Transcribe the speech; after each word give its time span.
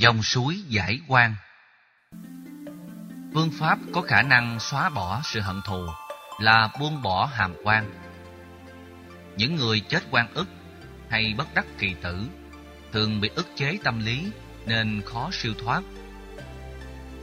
Dòng 0.00 0.22
suối 0.22 0.62
giải 0.68 1.00
quan 1.08 1.34
Phương 3.34 3.50
pháp 3.58 3.78
có 3.92 4.00
khả 4.00 4.22
năng 4.22 4.60
xóa 4.60 4.88
bỏ 4.88 5.20
sự 5.24 5.40
hận 5.40 5.60
thù 5.66 5.86
là 6.38 6.70
buông 6.80 7.02
bỏ 7.02 7.26
hàm 7.26 7.54
quan. 7.64 7.90
Những 9.36 9.56
người 9.56 9.80
chết 9.80 10.02
quan 10.10 10.34
ức 10.34 10.48
hay 11.10 11.34
bất 11.38 11.54
đắc 11.54 11.66
kỳ 11.78 11.94
tử 12.02 12.28
thường 12.92 13.20
bị 13.20 13.30
ức 13.34 13.46
chế 13.56 13.78
tâm 13.84 14.04
lý 14.04 14.30
nên 14.66 15.02
khó 15.04 15.28
siêu 15.32 15.54
thoát. 15.58 15.82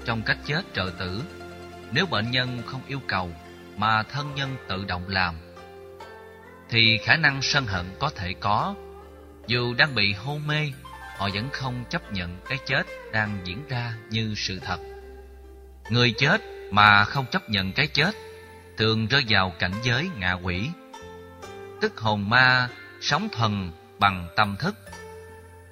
Trong 0.05 0.21
cách 0.21 0.38
chết 0.46 0.62
trợ 0.73 0.91
tử, 1.00 1.23
nếu 1.91 2.05
bệnh 2.05 2.32
nhân 2.32 2.62
không 2.66 2.82
yêu 2.88 3.00
cầu 3.07 3.32
mà 3.78 4.04
thân 4.04 4.36
nhân 4.36 4.57
tự 4.70 4.86
động 4.86 5.04
làm, 5.07 5.36
thì 6.70 6.98
khả 7.04 7.16
năng 7.16 7.41
sân 7.41 7.66
hận 7.66 7.86
có 8.00 8.09
thể 8.16 8.34
có. 8.34 8.75
Dù 9.48 9.73
đang 9.73 9.96
bị 9.96 10.14
hôn 10.14 10.48
mê, 10.48 10.71
họ 11.18 11.29
vẫn 11.34 11.49
không 11.52 11.86
chấp 11.89 12.13
nhận 12.13 12.39
cái 12.49 12.57
chết 12.65 12.88
đang 13.11 13.39
diễn 13.43 13.67
ra 13.70 13.93
như 14.09 14.34
sự 14.38 14.59
thật. 14.59 14.80
Người 15.90 16.13
chết 16.17 16.41
mà 16.71 17.03
không 17.03 17.26
chấp 17.31 17.49
nhận 17.49 17.73
cái 17.73 17.88
chết 17.88 18.16
thường 18.77 19.07
rơi 19.07 19.23
vào 19.30 19.53
cảnh 19.59 19.73
giới 19.84 20.09
ngạ 20.17 20.34
quỷ. 20.34 20.70
Tức 21.81 21.99
hồn 21.99 22.30
ma 22.30 22.70
sống 23.02 23.27
thần 23.31 23.71
bằng 23.99 24.27
tâm 24.35 24.55
thức. 24.59 24.76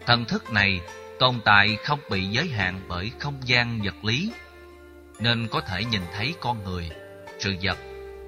Thần 0.06 0.26
thức 0.26 0.52
này 0.52 0.82
tồn 1.20 1.40
tại 1.46 1.78
không 1.84 2.00
bị 2.10 2.26
giới 2.26 2.48
hạn 2.48 2.82
bởi 2.88 3.12
không 3.20 3.38
gian 3.44 3.82
vật 3.82 4.06
lý, 4.06 4.32
nên 5.20 5.48
có 5.48 5.62
thể 5.62 5.86
nhìn 5.86 6.02
thấy 6.14 6.34
con 6.40 6.64
người, 6.64 6.90
sự 7.40 7.56
vật, 7.62 7.78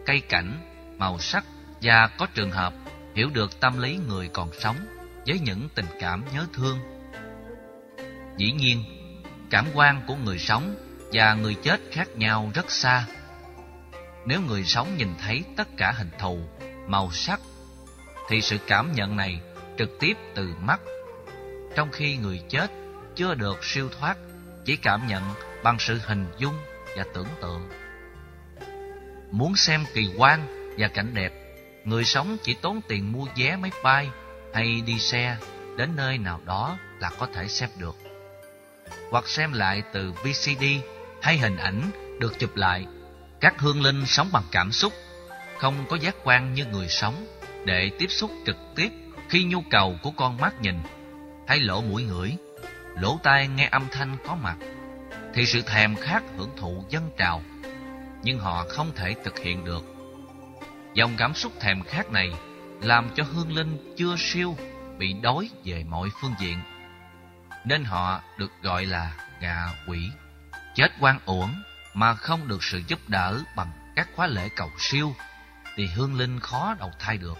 cây 0.05 0.21
cảnh, 0.29 0.57
màu 0.97 1.19
sắc 1.19 1.45
và 1.81 2.07
có 2.07 2.27
trường 2.33 2.51
hợp 2.51 2.73
hiểu 3.15 3.29
được 3.33 3.59
tâm 3.59 3.77
lý 3.79 3.99
người 4.07 4.29
còn 4.33 4.49
sống 4.59 4.75
với 5.27 5.39
những 5.39 5.69
tình 5.75 5.87
cảm 5.99 6.23
nhớ 6.33 6.45
thương. 6.53 6.96
Dĩ 8.37 8.51
nhiên, 8.51 8.83
cảm 9.49 9.65
quan 9.73 10.01
của 10.07 10.15
người 10.15 10.39
sống 10.39 10.75
và 11.13 11.33
người 11.33 11.55
chết 11.55 11.79
khác 11.91 12.07
nhau 12.15 12.51
rất 12.53 12.71
xa. 12.71 13.05
Nếu 14.25 14.41
người 14.41 14.63
sống 14.63 14.97
nhìn 14.97 15.09
thấy 15.19 15.43
tất 15.55 15.67
cả 15.77 15.91
hình 15.91 16.09
thù, 16.19 16.39
màu 16.87 17.11
sắc, 17.11 17.39
thì 18.29 18.41
sự 18.41 18.57
cảm 18.67 18.91
nhận 18.91 19.15
này 19.15 19.41
trực 19.77 19.89
tiếp 19.99 20.13
từ 20.35 20.53
mắt. 20.61 20.79
Trong 21.75 21.91
khi 21.91 22.17
người 22.17 22.41
chết 22.49 22.71
chưa 23.15 23.35
được 23.35 23.63
siêu 23.63 23.89
thoát, 23.99 24.17
chỉ 24.65 24.75
cảm 24.75 25.07
nhận 25.07 25.23
bằng 25.63 25.79
sự 25.79 25.99
hình 26.05 26.25
dung 26.37 26.55
và 26.97 27.05
tưởng 27.13 27.27
tượng. 27.41 27.69
Muốn 29.31 29.55
xem 29.55 29.85
kỳ 29.93 30.09
quan 30.17 30.47
và 30.77 30.87
cảnh 30.87 31.13
đẹp, 31.13 31.31
người 31.85 32.03
sống 32.03 32.37
chỉ 32.43 32.53
tốn 32.53 32.81
tiền 32.87 33.11
mua 33.11 33.25
vé 33.35 33.55
máy 33.55 33.71
bay 33.83 34.09
hay 34.53 34.81
đi 34.85 34.99
xe 34.99 35.37
đến 35.77 35.95
nơi 35.95 36.17
nào 36.17 36.41
đó 36.45 36.77
là 36.99 37.11
có 37.19 37.27
thể 37.33 37.47
xem 37.47 37.69
được. 37.77 38.06
Hoặc 39.11 39.27
xem 39.27 39.53
lại 39.53 39.83
từ 39.93 40.11
VCD 40.11 40.63
hay 41.21 41.37
hình 41.37 41.57
ảnh 41.57 41.81
được 42.19 42.39
chụp 42.39 42.55
lại. 42.55 42.85
Các 43.41 43.59
hương 43.59 43.81
linh 43.81 44.05
sống 44.05 44.29
bằng 44.31 44.43
cảm 44.51 44.71
xúc, 44.71 44.93
không 45.57 45.85
có 45.89 45.95
giác 45.95 46.15
quan 46.23 46.53
như 46.53 46.65
người 46.65 46.87
sống 46.87 47.27
để 47.65 47.91
tiếp 47.99 48.07
xúc 48.09 48.31
trực 48.45 48.57
tiếp 48.75 48.89
khi 49.29 49.43
nhu 49.43 49.61
cầu 49.69 49.97
của 50.03 50.11
con 50.11 50.37
mắt 50.37 50.61
nhìn 50.61 50.75
hay 51.47 51.59
lỗ 51.59 51.81
mũi 51.81 52.03
ngửi, 52.03 52.37
lỗ 53.01 53.19
tai 53.23 53.47
nghe 53.47 53.69
âm 53.71 53.87
thanh 53.91 54.17
có 54.25 54.35
mặt 54.35 54.57
thì 55.33 55.45
sự 55.45 55.61
thèm 55.61 55.95
khát 55.95 56.23
hưởng 56.37 56.51
thụ 56.57 56.83
dân 56.89 57.11
trào, 57.17 57.41
nhưng 58.23 58.39
họ 58.39 58.65
không 58.69 58.91
thể 58.95 59.15
thực 59.23 59.39
hiện 59.39 59.65
được. 59.65 59.85
Dòng 60.93 61.11
cảm 61.17 61.33
xúc 61.33 61.51
thèm 61.59 61.83
khát 61.83 62.11
này 62.11 62.31
làm 62.81 63.09
cho 63.15 63.23
hương 63.23 63.55
linh 63.55 63.93
chưa 63.97 64.15
siêu 64.17 64.55
bị 64.97 65.13
đói 65.13 65.49
về 65.63 65.83
mọi 65.89 66.09
phương 66.21 66.33
diện, 66.39 66.57
nên 67.67 67.83
họ 67.83 68.21
được 68.37 68.51
gọi 68.61 68.85
là 68.85 69.11
ngạ 69.39 69.69
quỷ. 69.87 70.11
Chết 70.75 70.91
quan 70.99 71.19
uổng 71.25 71.63
mà 71.93 72.13
không 72.13 72.47
được 72.47 72.63
sự 72.63 72.81
giúp 72.87 72.99
đỡ 73.07 73.39
bằng 73.55 73.93
các 73.95 74.07
khóa 74.15 74.27
lễ 74.27 74.49
cầu 74.55 74.71
siêu 74.77 75.15
thì 75.75 75.87
hương 75.87 76.15
linh 76.15 76.39
khó 76.39 76.75
đầu 76.79 76.91
thai 76.99 77.17
được. 77.17 77.37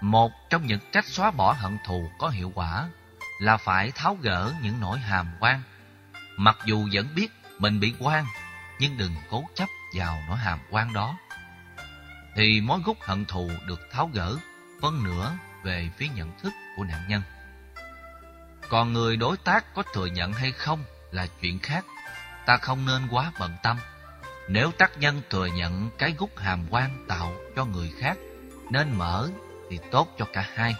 Một 0.00 0.32
trong 0.50 0.66
những 0.66 0.80
cách 0.92 1.04
xóa 1.04 1.30
bỏ 1.30 1.52
hận 1.52 1.78
thù 1.86 2.10
có 2.18 2.28
hiệu 2.28 2.52
quả 2.54 2.88
là 3.40 3.56
phải 3.56 3.90
tháo 3.90 4.14
gỡ 4.20 4.52
những 4.62 4.80
nỗi 4.80 4.98
hàm 4.98 5.26
quan. 5.40 5.62
Mặc 6.36 6.56
dù 6.64 6.88
vẫn 6.92 7.14
biết 7.14 7.28
mình 7.58 7.80
bị 7.80 7.94
quan, 7.98 8.24
nhưng 8.78 8.98
đừng 8.98 9.14
cố 9.30 9.44
chấp 9.54 9.68
vào 9.94 10.18
nỗi 10.28 10.36
hàm 10.36 10.58
quan 10.70 10.92
đó. 10.92 11.16
Thì 12.36 12.60
mối 12.60 12.80
gút 12.84 12.96
hận 13.00 13.24
thù 13.24 13.50
được 13.66 13.80
tháo 13.92 14.10
gỡ 14.14 14.36
phân 14.82 15.04
nửa 15.04 15.32
về 15.62 15.90
phía 15.96 16.08
nhận 16.08 16.38
thức 16.38 16.52
của 16.76 16.84
nạn 16.84 17.08
nhân. 17.08 17.22
Còn 18.68 18.92
người 18.92 19.16
đối 19.16 19.36
tác 19.36 19.74
có 19.74 19.82
thừa 19.92 20.06
nhận 20.06 20.32
hay 20.32 20.52
không 20.52 20.84
là 21.10 21.26
chuyện 21.40 21.58
khác 21.58 21.84
ta 22.46 22.56
không 22.56 22.86
nên 22.86 23.08
quá 23.10 23.32
bận 23.40 23.52
tâm. 23.62 23.76
Nếu 24.48 24.70
tác 24.78 24.98
nhân 24.98 25.22
thừa 25.30 25.46
nhận 25.46 25.90
cái 25.98 26.14
gút 26.18 26.30
hàm 26.36 26.66
quan 26.70 27.04
tạo 27.08 27.32
cho 27.56 27.64
người 27.64 27.92
khác 27.98 28.18
nên 28.70 28.98
mở 28.98 29.28
thì 29.70 29.78
tốt 29.90 30.08
cho 30.18 30.26
cả 30.32 30.46
hai. 30.54 30.74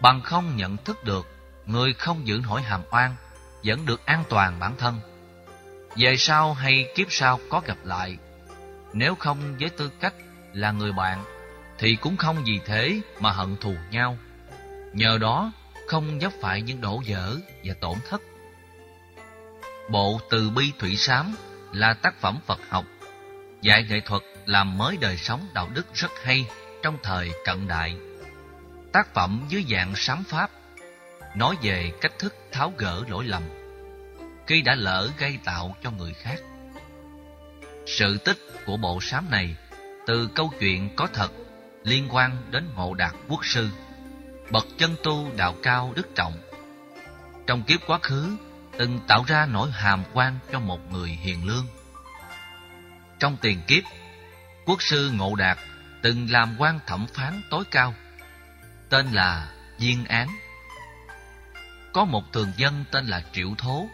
Bằng 0.00 0.22
không 0.22 0.56
nhận 0.56 0.76
thức 0.76 1.04
được, 1.04 1.26
người 1.66 1.92
không 1.92 2.26
giữ 2.26 2.40
nổi 2.48 2.62
hàm 2.62 2.82
oan 2.90 3.16
vẫn 3.64 3.86
được 3.86 4.06
an 4.06 4.24
toàn 4.28 4.60
bản 4.60 4.74
thân. 4.78 5.00
Về 5.96 6.16
sau 6.16 6.54
hay 6.54 6.86
kiếp 6.94 7.06
sau 7.10 7.40
có 7.50 7.62
gặp 7.66 7.78
lại, 7.84 8.16
nếu 8.92 9.14
không 9.14 9.56
với 9.60 9.68
tư 9.68 9.90
cách 10.00 10.14
là 10.52 10.72
người 10.72 10.92
bạn 10.92 11.24
thì 11.78 11.96
cũng 11.96 12.16
không 12.16 12.36
vì 12.44 12.60
thế 12.66 13.00
mà 13.20 13.30
hận 13.30 13.56
thù 13.56 13.74
nhau. 13.90 14.18
Nhờ 14.92 15.18
đó 15.18 15.52
không 15.90 16.18
vấp 16.18 16.32
phải 16.40 16.62
những 16.62 16.80
đổ 16.80 17.02
vỡ 17.06 17.36
và 17.64 17.74
tổn 17.80 17.98
thất 18.08 18.22
Bộ 19.90 20.20
Từ 20.30 20.50
Bi 20.50 20.72
Thủy 20.78 20.96
Sám 20.96 21.34
là 21.72 21.94
tác 21.94 22.20
phẩm 22.20 22.38
Phật 22.46 22.60
học, 22.68 22.84
dạy 23.62 23.86
nghệ 23.88 24.00
thuật 24.00 24.22
làm 24.46 24.78
mới 24.78 24.96
đời 24.96 25.16
sống 25.16 25.46
đạo 25.54 25.68
đức 25.74 25.86
rất 25.94 26.10
hay 26.24 26.46
trong 26.82 26.98
thời 27.02 27.30
cận 27.44 27.68
đại. 27.68 27.96
Tác 28.92 29.14
phẩm 29.14 29.46
dưới 29.48 29.64
dạng 29.70 29.92
sám 29.96 30.24
pháp, 30.24 30.50
nói 31.36 31.56
về 31.62 31.92
cách 32.00 32.12
thức 32.18 32.34
tháo 32.52 32.72
gỡ 32.76 33.04
lỗi 33.08 33.24
lầm 33.24 33.42
khi 34.46 34.62
đã 34.62 34.74
lỡ 34.74 35.10
gây 35.18 35.38
tạo 35.44 35.76
cho 35.82 35.90
người 35.90 36.14
khác. 36.14 36.40
Sự 37.86 38.18
tích 38.18 38.38
của 38.66 38.76
bộ 38.76 38.98
sám 39.00 39.30
này 39.30 39.56
từ 40.06 40.28
câu 40.34 40.52
chuyện 40.60 40.96
có 40.96 41.06
thật 41.12 41.30
liên 41.84 42.08
quan 42.10 42.36
đến 42.50 42.68
Ngộ 42.74 42.94
Đạt 42.94 43.14
Quốc 43.28 43.44
Sư, 43.44 43.68
bậc 44.50 44.66
chân 44.78 44.96
tu 45.02 45.30
đạo 45.36 45.54
cao 45.62 45.92
đức 45.96 46.14
trọng. 46.14 46.32
Trong 47.46 47.62
kiếp 47.62 47.80
quá 47.86 47.98
khứ, 48.02 48.36
từng 48.78 49.00
tạo 49.08 49.24
ra 49.26 49.46
nỗi 49.46 49.70
hàm 49.70 50.04
quan 50.12 50.38
cho 50.52 50.60
một 50.60 50.92
người 50.92 51.08
hiền 51.08 51.46
lương. 51.46 51.66
Trong 53.18 53.36
tiền 53.40 53.62
kiếp, 53.66 53.82
quốc 54.66 54.82
sư 54.82 55.10
Ngộ 55.14 55.34
Đạt 55.34 55.58
từng 56.02 56.30
làm 56.30 56.56
quan 56.58 56.80
thẩm 56.86 57.06
phán 57.14 57.42
tối 57.50 57.64
cao, 57.70 57.94
tên 58.88 59.12
là 59.12 59.52
Diên 59.78 60.04
Án. 60.04 60.28
Có 61.92 62.04
một 62.04 62.32
thường 62.32 62.52
dân 62.56 62.84
tên 62.92 63.06
là 63.06 63.22
Triệu 63.32 63.54
Thố, 63.58 63.86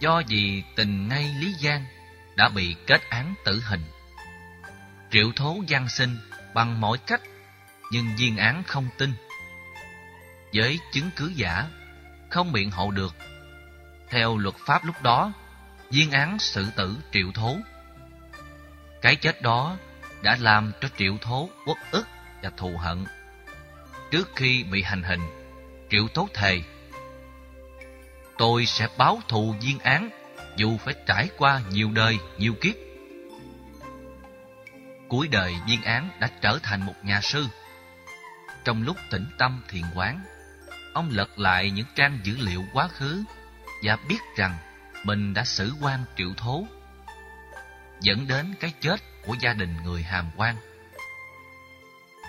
do 0.00 0.22
vì 0.28 0.62
tình 0.76 1.08
ngay 1.08 1.34
Lý 1.40 1.54
Giang 1.60 1.84
đã 2.36 2.48
bị 2.48 2.76
kết 2.86 3.00
án 3.10 3.34
tử 3.44 3.62
hình. 3.66 3.84
Triệu 5.10 5.32
Thố 5.36 5.56
gian 5.66 5.88
sinh 5.88 6.16
bằng 6.54 6.80
mọi 6.80 6.98
cách, 6.98 7.20
nhưng 7.92 8.16
Diên 8.16 8.36
Án 8.36 8.62
không 8.62 8.88
tin. 8.98 9.12
Với 10.54 10.78
chứng 10.92 11.10
cứ 11.16 11.32
giả, 11.34 11.66
không 12.30 12.52
biện 12.52 12.70
hộ 12.70 12.90
được 12.90 13.14
theo 14.08 14.36
luật 14.38 14.54
pháp 14.66 14.84
lúc 14.84 15.02
đó, 15.02 15.32
viên 15.90 16.10
án 16.10 16.38
xử 16.38 16.66
tử 16.76 16.96
triệu 17.12 17.32
thố. 17.34 17.56
Cái 19.02 19.16
chết 19.16 19.42
đó 19.42 19.76
đã 20.22 20.36
làm 20.40 20.72
cho 20.80 20.88
triệu 20.98 21.16
thố 21.20 21.48
uất 21.66 21.76
ức 21.90 22.06
và 22.42 22.50
thù 22.56 22.76
hận. 22.76 23.04
Trước 24.10 24.30
khi 24.36 24.64
bị 24.64 24.82
hành 24.82 25.02
hình, 25.02 25.20
triệu 25.90 26.08
thố 26.14 26.28
thề 26.34 26.60
Tôi 28.38 28.66
sẽ 28.66 28.88
báo 28.98 29.20
thù 29.28 29.54
viên 29.60 29.78
án 29.78 30.10
dù 30.56 30.78
phải 30.78 30.94
trải 31.06 31.28
qua 31.38 31.60
nhiều 31.70 31.90
đời, 31.94 32.18
nhiều 32.38 32.54
kiếp. 32.60 32.74
Cuối 35.08 35.28
đời 35.28 35.54
viên 35.66 35.82
án 35.82 36.10
đã 36.20 36.30
trở 36.40 36.58
thành 36.62 36.86
một 36.86 36.94
nhà 37.02 37.20
sư. 37.20 37.46
Trong 38.64 38.82
lúc 38.82 38.96
tĩnh 39.10 39.26
tâm 39.38 39.62
thiền 39.68 39.82
quán, 39.94 40.20
ông 40.94 41.10
lật 41.10 41.38
lại 41.38 41.70
những 41.70 41.86
trang 41.94 42.18
dữ 42.22 42.36
liệu 42.36 42.64
quá 42.72 42.88
khứ 42.88 43.24
và 43.82 43.96
biết 44.08 44.20
rằng 44.36 44.56
mình 45.04 45.34
đã 45.34 45.44
xử 45.44 45.72
quan 45.80 46.04
triệu 46.16 46.34
thố, 46.36 46.66
dẫn 48.00 48.26
đến 48.26 48.54
cái 48.60 48.72
chết 48.80 48.96
của 49.26 49.36
gia 49.40 49.52
đình 49.52 49.76
người 49.84 50.02
hàm 50.02 50.30
quan. 50.36 50.56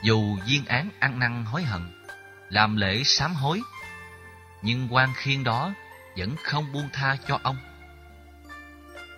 Dù 0.04 0.38
viên 0.46 0.66
án 0.66 0.90
ăn 1.00 1.20
năn 1.20 1.46
hối 1.46 1.64
hận, 1.64 2.04
làm 2.50 2.76
lễ 2.76 3.04
sám 3.06 3.34
hối, 3.34 3.62
nhưng 4.62 4.88
quan 4.92 5.14
khiên 5.16 5.44
đó 5.44 5.74
vẫn 6.18 6.36
không 6.44 6.72
buông 6.72 6.90
tha 6.94 7.18
cho 7.28 7.40
ông. 7.44 7.58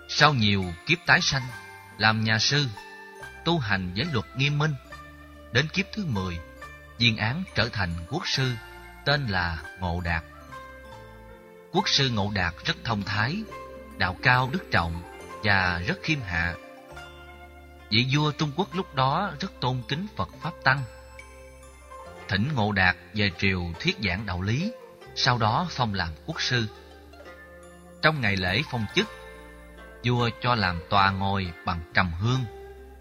Sau 0.10 0.34
nhiều 0.34 0.66
kiếp 0.86 0.98
tái 1.06 1.22
sanh, 1.22 1.48
làm 1.98 2.24
nhà 2.24 2.40
sư, 2.40 2.66
tu 3.46 3.60
hành 3.60 3.94
với 3.96 4.06
luật 4.14 4.26
nghiêm 4.36 4.58
minh, 4.58 4.74
đến 5.52 5.68
kiếp 5.68 5.86
thứ 5.94 6.06
mười, 6.06 6.40
viên 6.98 7.18
án 7.18 7.44
trở 7.56 7.70
thành 7.70 7.90
quốc 8.10 8.28
sư, 8.28 8.54
tên 9.08 9.28
là 9.28 9.64
Ngộ 9.80 10.02
Đạt. 10.02 10.24
Quốc 11.72 11.90
sư 11.90 12.10
Ngộ 12.10 12.32
Đạt 12.36 12.54
rất 12.66 12.78
thông 12.84 13.04
thái, 13.04 13.44
đạo 13.98 14.16
cao 14.22 14.50
đức 14.52 14.72
trọng 14.72 15.02
và 15.44 15.82
rất 15.88 16.00
khiêm 16.04 16.20
hạ. 16.22 16.56
Vị 17.90 18.08
vua 18.12 18.32
Trung 18.32 18.52
Quốc 18.56 18.76
lúc 18.76 18.96
đó 18.96 19.32
rất 19.40 19.52
tôn 19.62 19.82
kính 19.88 20.08
Phật 20.16 20.30
Pháp 20.42 20.52
Tăng. 20.64 20.84
Thỉnh 22.28 22.50
Ngộ 22.56 22.72
Đạt 22.72 22.96
về 23.14 23.32
triều 23.38 23.62
thuyết 23.80 23.98
giảng 24.04 24.26
đạo 24.26 24.42
lý, 24.42 24.72
sau 25.16 25.38
đó 25.38 25.68
phong 25.70 25.94
làm 25.94 26.10
quốc 26.26 26.42
sư. 26.42 26.66
Trong 28.02 28.22
ngày 28.22 28.36
lễ 28.36 28.62
phong 28.72 28.86
chức, 28.96 29.08
vua 30.04 30.30
cho 30.42 30.56
làm 30.56 30.80
tòa 30.90 31.12
ngồi 31.12 31.54
bằng 31.66 31.80
trầm 31.94 32.12
hương, 32.14 32.46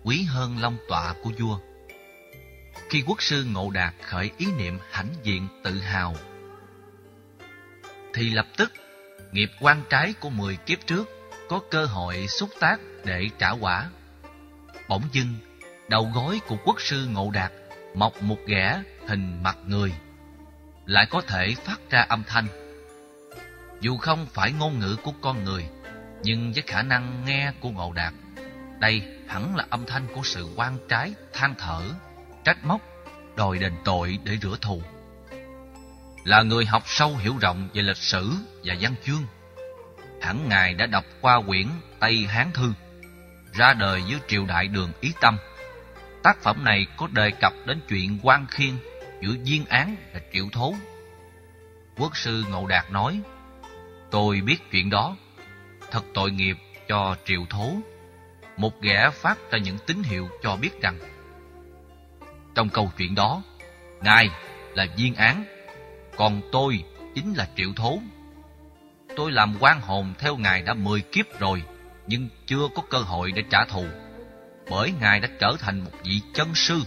quý 0.04 0.22
hơn 0.22 0.58
long 0.60 0.76
tọa 0.88 1.14
của 1.22 1.30
vua. 1.38 1.58
Khi 2.90 3.04
quốc 3.06 3.22
sư 3.22 3.44
Ngộ 3.44 3.70
Đạt 3.70 3.94
khởi 4.02 4.30
ý 4.38 4.46
niệm 4.52 4.78
hãnh 4.90 5.14
diện 5.22 5.48
tự 5.64 5.80
hào, 5.80 6.14
thì 8.14 8.30
lập 8.30 8.46
tức 8.56 8.72
nghiệp 9.32 9.50
quan 9.60 9.82
trái 9.90 10.14
của 10.20 10.30
mười 10.30 10.56
kiếp 10.56 10.86
trước 10.86 11.04
có 11.48 11.60
cơ 11.70 11.84
hội 11.84 12.26
xúc 12.28 12.50
tác 12.60 12.80
để 13.04 13.28
trả 13.38 13.50
quả. 13.50 13.90
Bỗng 14.88 15.02
dưng, 15.12 15.34
đầu 15.88 16.10
gối 16.14 16.40
của 16.46 16.56
quốc 16.64 16.80
sư 16.80 17.06
Ngộ 17.06 17.30
Đạt 17.30 17.52
mọc 17.94 18.22
một 18.22 18.38
ghẻ 18.46 18.82
hình 19.06 19.42
mặt 19.42 19.58
người, 19.66 19.92
lại 20.86 21.06
có 21.10 21.20
thể 21.20 21.54
phát 21.64 21.80
ra 21.90 22.00
âm 22.00 22.22
thanh. 22.26 22.46
Dù 23.80 23.96
không 23.96 24.26
phải 24.26 24.52
ngôn 24.52 24.78
ngữ 24.78 24.96
của 25.02 25.12
con 25.20 25.44
người, 25.44 25.68
nhưng 26.22 26.52
với 26.52 26.62
khả 26.66 26.82
năng 26.82 27.24
nghe 27.24 27.52
của 27.60 27.70
Ngộ 27.70 27.92
Đạt, 27.92 28.14
đây 28.78 29.02
hẳn 29.28 29.56
là 29.56 29.66
âm 29.70 29.86
thanh 29.86 30.06
của 30.14 30.20
sự 30.24 30.48
quan 30.56 30.78
trái, 30.88 31.14
than 31.32 31.54
thở, 31.58 31.82
trách 32.46 32.64
móc, 32.64 32.80
đòi 33.36 33.58
đền 33.58 33.72
tội 33.84 34.18
để 34.24 34.36
rửa 34.42 34.56
thù. 34.60 34.82
Là 36.24 36.42
người 36.42 36.66
học 36.66 36.82
sâu 36.86 37.16
hiểu 37.16 37.36
rộng 37.40 37.68
về 37.74 37.82
lịch 37.82 37.96
sử 37.96 38.32
và 38.64 38.74
văn 38.80 38.94
chương, 39.04 39.26
hẳn 40.22 40.48
Ngài 40.48 40.74
đã 40.74 40.86
đọc 40.86 41.04
qua 41.20 41.40
quyển 41.46 41.66
Tây 42.00 42.26
Hán 42.28 42.50
Thư, 42.54 42.72
ra 43.52 43.72
đời 43.72 44.02
dưới 44.06 44.20
triều 44.28 44.46
đại 44.46 44.68
đường 44.68 44.92
Ý 45.00 45.12
Tâm. 45.20 45.36
Tác 46.22 46.42
phẩm 46.42 46.64
này 46.64 46.86
có 46.96 47.08
đề 47.12 47.30
cập 47.30 47.52
đến 47.66 47.80
chuyện 47.88 48.18
quan 48.22 48.46
khiên 48.50 48.74
giữa 49.22 49.34
viên 49.44 49.66
án 49.66 49.96
và 50.14 50.20
triệu 50.32 50.46
thố. 50.52 50.74
Quốc 51.96 52.16
sư 52.16 52.44
Ngộ 52.50 52.66
Đạt 52.66 52.90
nói, 52.90 53.20
Tôi 54.10 54.40
biết 54.40 54.58
chuyện 54.72 54.90
đó, 54.90 55.16
thật 55.90 56.02
tội 56.14 56.30
nghiệp 56.30 56.56
cho 56.88 57.16
triệu 57.24 57.46
thố. 57.50 57.72
Một 58.56 58.80
ghẻ 58.82 59.10
phát 59.12 59.38
ra 59.50 59.58
những 59.58 59.78
tín 59.86 60.02
hiệu 60.02 60.28
cho 60.42 60.56
biết 60.56 60.80
rằng, 60.82 60.98
trong 62.56 62.68
câu 62.68 62.92
chuyện 62.96 63.14
đó, 63.14 63.42
Ngài 64.00 64.30
là 64.74 64.86
viên 64.96 65.14
án, 65.14 65.44
còn 66.16 66.42
tôi 66.52 66.84
chính 67.14 67.34
là 67.34 67.48
triệu 67.56 67.72
thố. 67.76 67.98
Tôi 69.16 69.32
làm 69.32 69.56
quan 69.60 69.80
hồn 69.80 70.14
theo 70.18 70.36
Ngài 70.36 70.62
đã 70.62 70.74
mười 70.74 71.00
kiếp 71.00 71.38
rồi, 71.38 71.62
nhưng 72.06 72.28
chưa 72.46 72.68
có 72.74 72.82
cơ 72.90 72.98
hội 72.98 73.32
để 73.32 73.42
trả 73.50 73.64
thù. 73.64 73.86
Bởi 74.70 74.92
Ngài 75.00 75.20
đã 75.20 75.28
trở 75.40 75.56
thành 75.58 75.80
một 75.80 75.90
vị 76.04 76.20
chân 76.34 76.54
sư. 76.54 76.82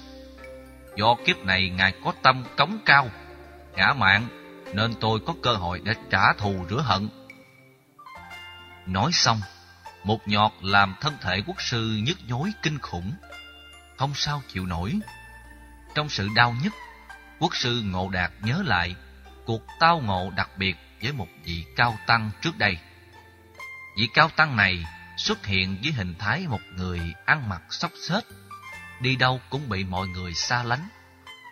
Do 0.95 1.15
kiếp 1.25 1.45
này 1.45 1.69
Ngài 1.69 1.93
có 2.03 2.13
tâm 2.21 2.43
cống 2.57 2.77
cao, 2.85 3.09
ngã 3.75 3.93
mạng, 3.93 4.27
nên 4.73 4.93
tôi 4.99 5.19
có 5.25 5.33
cơ 5.43 5.53
hội 5.53 5.81
để 5.83 5.93
trả 6.09 6.33
thù 6.33 6.65
rửa 6.69 6.81
hận. 6.81 7.09
Nói 8.85 9.11
xong, 9.13 9.39
một 10.03 10.27
nhọt 10.27 10.51
làm 10.61 10.95
thân 11.01 11.13
thể 11.21 11.41
quốc 11.47 11.61
sư 11.61 11.99
nhức 12.03 12.17
nhối 12.27 12.51
kinh 12.63 12.79
khủng. 12.79 13.11
Không 13.97 14.11
sao 14.15 14.41
chịu 14.47 14.65
nổi. 14.65 14.99
Trong 15.99 16.09
sự 16.09 16.29
đau 16.35 16.55
nhức, 16.63 16.73
quốc 17.39 17.55
sư 17.55 17.81
Ngộ 17.85 18.09
Đạt 18.09 18.31
nhớ 18.41 18.63
lại 18.65 18.95
cuộc 19.45 19.61
tao 19.79 19.99
ngộ 19.99 20.31
đặc 20.35 20.49
biệt 20.57 20.77
với 21.01 21.11
một 21.11 21.27
vị 21.43 21.65
cao 21.75 21.97
tăng 22.07 22.31
trước 22.41 22.57
đây. 22.57 22.77
Vị 23.97 24.07
cao 24.13 24.29
tăng 24.35 24.55
này 24.55 24.85
xuất 25.17 25.45
hiện 25.45 25.77
với 25.83 25.91
hình 25.91 26.15
thái 26.19 26.47
một 26.47 26.61
người 26.75 26.99
ăn 27.25 27.49
mặc 27.49 27.61
xốc 27.69 27.91
xếch, 28.07 28.23
đi 29.01 29.15
đâu 29.15 29.41
cũng 29.49 29.69
bị 29.69 29.83
mọi 29.83 30.07
người 30.07 30.33
xa 30.33 30.63
lánh. 30.63 30.89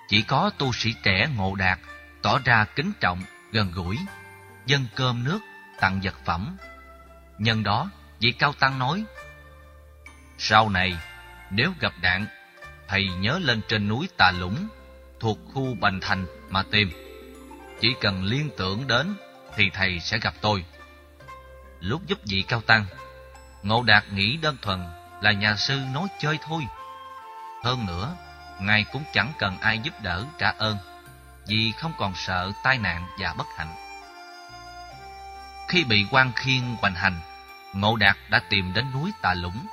Chỉ 0.07 0.21
có 0.21 0.51
tu 0.57 0.73
sĩ 0.73 0.93
trẻ 1.03 1.27
ngộ 1.35 1.55
đạt 1.55 1.79
tỏ 2.21 2.39
ra 2.45 2.65
kính 2.75 2.91
trọng, 2.99 3.21
gần 3.51 3.71
gũi, 3.71 3.97
dân 4.65 4.85
cơm 4.95 5.23
nước, 5.23 5.39
tặng 5.79 6.01
vật 6.03 6.15
phẩm. 6.25 6.57
Nhân 7.37 7.63
đó, 7.63 7.89
vị 8.19 8.31
cao 8.31 8.53
tăng 8.53 8.79
nói, 8.79 9.03
Sau 10.37 10.69
này, 10.69 10.97
nếu 11.51 11.73
gặp 11.79 11.93
nạn, 12.01 12.25
thầy 12.87 13.07
nhớ 13.07 13.39
lên 13.43 13.61
trên 13.67 13.87
núi 13.87 14.09
Tà 14.17 14.31
Lũng, 14.31 14.67
thuộc 15.19 15.37
khu 15.53 15.75
Bành 15.79 15.99
Thành 16.01 16.25
mà 16.49 16.63
tìm. 16.71 16.91
Chỉ 17.81 17.95
cần 18.01 18.23
liên 18.23 18.49
tưởng 18.57 18.87
đến 18.87 19.15
thì 19.55 19.69
thầy 19.73 19.99
sẽ 19.99 20.19
gặp 20.19 20.33
tôi. 20.41 20.65
Lúc 21.79 22.01
giúp 22.07 22.19
vị 22.25 22.43
cao 22.47 22.61
tăng, 22.61 22.85
Ngộ 23.63 23.83
Đạt 23.83 24.03
nghĩ 24.13 24.37
đơn 24.37 24.57
thuần 24.61 24.79
là 25.21 25.31
nhà 25.31 25.55
sư 25.55 25.79
nói 25.93 26.07
chơi 26.19 26.37
thôi. 26.41 26.63
Hơn 27.63 27.85
nữa, 27.85 28.15
Ngài 28.59 28.85
cũng 28.91 29.03
chẳng 29.13 29.33
cần 29.39 29.57
ai 29.57 29.79
giúp 29.79 29.93
đỡ 30.01 30.25
trả 30.37 30.49
ơn, 30.49 30.77
vì 31.47 31.71
không 31.71 31.93
còn 31.97 32.13
sợ 32.15 32.51
tai 32.63 32.77
nạn 32.77 33.07
và 33.19 33.33
bất 33.37 33.47
hạnh. 33.57 33.75
Khi 35.67 35.83
bị 35.83 36.05
quan 36.11 36.31
khiên 36.35 36.61
hoành 36.81 36.95
hành, 36.95 37.19
Ngộ 37.73 37.95
Đạt 37.95 38.17
đã 38.29 38.39
tìm 38.49 38.73
đến 38.73 38.85
núi 38.93 39.11
Tà 39.21 39.33
Lũng. 39.33 39.67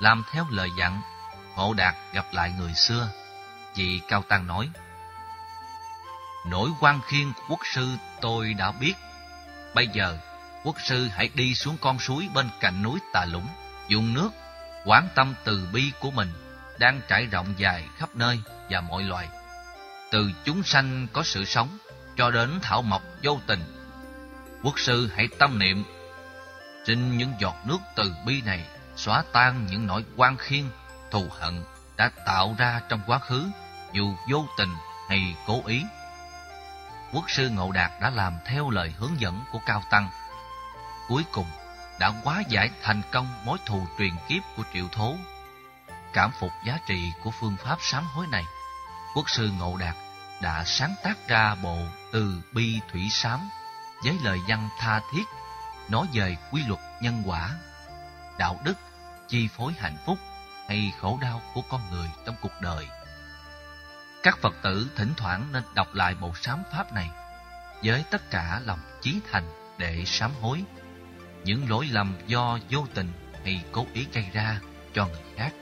Làm 0.00 0.22
theo 0.32 0.46
lời 0.50 0.68
dặn, 0.78 1.00
Ngộ 1.56 1.74
Đạt 1.74 1.94
gặp 2.12 2.26
lại 2.32 2.52
người 2.58 2.74
xưa. 2.74 3.08
Vị 3.74 4.00
Cao 4.08 4.22
Tăng 4.28 4.46
nói, 4.46 4.70
Nỗi 6.46 6.70
quan 6.80 7.00
khiên 7.06 7.32
của 7.32 7.42
quốc 7.48 7.60
sư 7.74 7.88
tôi 8.20 8.54
đã 8.54 8.72
biết. 8.72 8.94
Bây 9.74 9.86
giờ, 9.86 10.18
quốc 10.64 10.76
sư 10.84 11.08
hãy 11.08 11.30
đi 11.34 11.54
xuống 11.54 11.76
con 11.80 11.98
suối 11.98 12.28
bên 12.34 12.48
cạnh 12.60 12.82
núi 12.82 12.98
Tà 13.12 13.24
Lũng, 13.24 13.46
dùng 13.88 14.14
nước, 14.14 14.30
quán 14.84 15.08
tâm 15.14 15.34
từ 15.44 15.68
bi 15.72 15.92
của 16.00 16.10
mình 16.10 16.32
đang 16.78 17.00
trải 17.08 17.26
rộng 17.26 17.54
dài 17.56 17.84
khắp 17.96 18.16
nơi 18.16 18.40
và 18.70 18.80
mọi 18.80 19.02
loài. 19.02 19.28
Từ 20.10 20.30
chúng 20.44 20.62
sanh 20.62 21.06
có 21.12 21.22
sự 21.22 21.44
sống 21.44 21.78
cho 22.16 22.30
đến 22.30 22.58
thảo 22.62 22.82
mộc 22.82 23.02
vô 23.22 23.40
tình. 23.46 23.60
Quốc 24.62 24.78
sư 24.78 25.10
hãy 25.16 25.28
tâm 25.38 25.58
niệm, 25.58 25.84
xin 26.86 27.18
những 27.18 27.32
giọt 27.40 27.56
nước 27.64 27.78
từ 27.96 28.14
bi 28.26 28.42
này 28.42 28.64
xóa 28.96 29.24
tan 29.32 29.66
những 29.66 29.86
nỗi 29.86 30.04
quan 30.16 30.36
khiên, 30.36 30.64
thù 31.12 31.26
hận 31.40 31.64
đã 31.96 32.10
tạo 32.26 32.54
ra 32.58 32.80
trong 32.88 33.00
quá 33.06 33.18
khứ, 33.18 33.50
dù 33.92 34.14
vô 34.30 34.46
tình 34.58 34.74
hay 35.08 35.36
cố 35.46 35.62
ý 35.66 35.82
quốc 37.12 37.30
sư 37.30 37.50
Ngộ 37.50 37.72
Đạt 37.72 37.90
đã 38.00 38.10
làm 38.10 38.38
theo 38.44 38.70
lời 38.70 38.94
hướng 38.98 39.20
dẫn 39.20 39.44
của 39.52 39.58
Cao 39.66 39.82
Tăng. 39.90 40.10
Cuối 41.08 41.24
cùng, 41.32 41.46
đã 42.00 42.12
hóa 42.24 42.42
giải 42.48 42.70
thành 42.82 43.02
công 43.12 43.44
mối 43.44 43.58
thù 43.66 43.86
truyền 43.98 44.12
kiếp 44.28 44.42
của 44.56 44.62
triệu 44.72 44.88
thố. 44.92 45.14
Cảm 46.12 46.30
phục 46.40 46.50
giá 46.66 46.78
trị 46.86 47.12
của 47.24 47.30
phương 47.30 47.56
pháp 47.64 47.76
sám 47.80 48.04
hối 48.04 48.26
này, 48.26 48.44
quốc 49.14 49.30
sư 49.30 49.50
Ngộ 49.58 49.76
Đạt 49.76 49.96
đã 50.40 50.64
sáng 50.64 50.94
tác 51.02 51.28
ra 51.28 51.54
bộ 51.54 51.78
Từ 52.12 52.42
Bi 52.52 52.80
Thủy 52.92 53.08
Sám 53.10 53.50
với 54.04 54.18
lời 54.22 54.40
văn 54.48 54.68
tha 54.78 55.00
thiết, 55.12 55.24
nói 55.88 56.06
về 56.12 56.36
quy 56.50 56.62
luật 56.66 56.80
nhân 57.00 57.22
quả, 57.26 57.50
đạo 58.38 58.60
đức, 58.64 58.74
chi 59.28 59.48
phối 59.56 59.72
hạnh 59.78 59.96
phúc 60.06 60.18
hay 60.72 60.92
khổ 61.00 61.18
đau 61.22 61.40
của 61.54 61.62
con 61.68 61.80
người 61.90 62.08
trong 62.26 62.34
cuộc 62.42 62.52
đời. 62.60 62.86
Các 64.22 64.38
Phật 64.38 64.54
tử 64.62 64.90
thỉnh 64.96 65.12
thoảng 65.16 65.52
nên 65.52 65.62
đọc 65.74 65.94
lại 65.94 66.14
bộ 66.20 66.32
sám 66.34 66.62
pháp 66.72 66.92
này 66.92 67.10
với 67.84 68.04
tất 68.10 68.30
cả 68.30 68.60
lòng 68.64 68.78
chí 69.00 69.20
thành 69.30 69.44
để 69.78 70.04
sám 70.06 70.30
hối 70.40 70.64
những 71.44 71.70
lỗi 71.70 71.88
lầm 71.90 72.14
do 72.26 72.58
vô 72.70 72.86
tình 72.94 73.08
hay 73.44 73.64
cố 73.72 73.86
ý 73.92 74.06
gây 74.12 74.26
ra 74.32 74.60
cho 74.94 75.06
người 75.06 75.22
khác. 75.36 75.52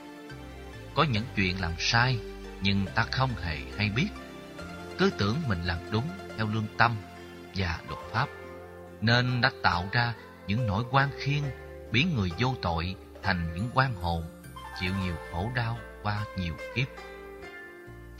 Có 0.95 1.03
những 1.03 1.25
chuyện 1.35 1.61
làm 1.61 1.71
sai 1.79 2.19
nhưng 2.61 2.85
ta 2.95 3.05
không 3.11 3.31
hề 3.41 3.57
hay 3.77 3.89
biết. 3.89 4.09
Cứ 4.97 5.11
tưởng 5.17 5.37
mình 5.47 5.63
làm 5.63 5.77
đúng 5.91 6.09
theo 6.37 6.47
lương 6.47 6.77
tâm 6.77 6.95
và 7.55 7.79
luật 7.87 7.99
pháp, 8.11 8.27
nên 9.01 9.41
đã 9.41 9.51
tạo 9.63 9.89
ra 9.91 10.13
những 10.47 10.67
nỗi 10.67 10.83
quan 10.91 11.09
khiên 11.19 11.43
biến 11.91 12.15
người 12.15 12.31
vô 12.39 12.55
tội 12.61 12.95
thành 13.23 13.53
những 13.55 13.69
quan 13.73 13.95
hồn 13.95 14.40
chịu 14.81 14.91
nhiều 15.03 15.15
khổ 15.31 15.51
đau 15.55 15.77
qua 16.03 16.25
nhiều 16.37 16.53
kiếp 16.75 16.87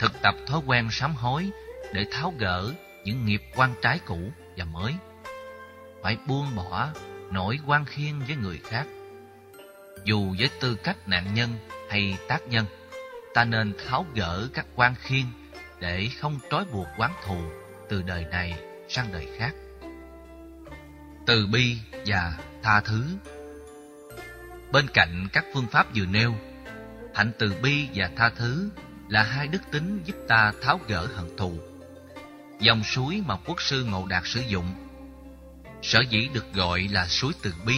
thực 0.02 0.22
tập 0.22 0.34
thói 0.46 0.60
quen 0.66 0.88
sám 0.90 1.14
hối 1.14 1.50
để 1.92 2.06
tháo 2.10 2.34
gỡ 2.38 2.72
những 3.04 3.26
nghiệp 3.26 3.42
quan 3.56 3.74
trái 3.82 4.00
cũ 4.06 4.18
và 4.56 4.64
mới. 4.64 4.94
Phải 6.02 6.16
buông 6.26 6.56
bỏ 6.56 6.88
nỗi 7.30 7.58
quan 7.66 7.84
khiên 7.84 8.18
với 8.18 8.36
người 8.36 8.60
khác. 8.64 8.86
Dù 10.04 10.34
với 10.38 10.50
tư 10.60 10.74
cách 10.74 10.96
nạn 11.08 11.34
nhân 11.34 11.50
hay 11.90 12.16
tác 12.28 12.48
nhân, 12.48 12.66
ta 13.34 13.44
nên 13.44 13.74
tháo 13.88 14.06
gỡ 14.14 14.48
các 14.54 14.66
quan 14.74 14.94
khiên 14.94 15.24
để 15.80 16.08
không 16.18 16.38
trói 16.50 16.64
buộc 16.72 16.86
quán 16.98 17.12
thù 17.26 17.40
từ 17.88 18.02
đời 18.02 18.24
này 18.30 18.54
sang 18.88 19.12
đời 19.12 19.28
khác. 19.38 19.52
Từ 21.26 21.46
bi 21.46 21.78
và 22.06 22.38
tha 22.62 22.80
thứ 22.80 23.04
Bên 24.72 24.86
cạnh 24.94 25.28
các 25.32 25.44
phương 25.54 25.66
pháp 25.66 25.86
vừa 25.94 26.06
nêu, 26.06 26.34
hạnh 27.22 27.32
từ 27.38 27.54
bi 27.62 27.88
và 27.94 28.10
tha 28.16 28.30
thứ 28.36 28.70
là 29.08 29.22
hai 29.22 29.48
đức 29.48 29.58
tính 29.70 30.02
giúp 30.04 30.16
ta 30.28 30.52
tháo 30.62 30.80
gỡ 30.88 31.06
hận 31.14 31.36
thù. 31.36 31.52
Dòng 32.60 32.84
suối 32.84 33.22
mà 33.26 33.36
quốc 33.46 33.62
sư 33.62 33.84
Ngộ 33.84 34.06
Đạt 34.06 34.22
sử 34.26 34.40
dụng 34.40 34.74
Sở 35.82 36.00
dĩ 36.00 36.28
được 36.34 36.54
gọi 36.54 36.88
là 36.90 37.06
suối 37.06 37.32
từ 37.42 37.54
bi 37.66 37.74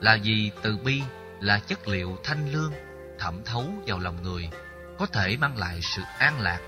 là 0.00 0.18
vì 0.22 0.50
từ 0.62 0.76
bi 0.76 1.02
là 1.40 1.58
chất 1.58 1.88
liệu 1.88 2.18
thanh 2.24 2.52
lương 2.52 2.72
thẩm 3.18 3.44
thấu 3.44 3.64
vào 3.86 3.98
lòng 3.98 4.22
người, 4.22 4.48
có 4.98 5.06
thể 5.06 5.36
mang 5.36 5.56
lại 5.56 5.80
sự 5.82 6.02
an 6.18 6.40
lạc. 6.40 6.60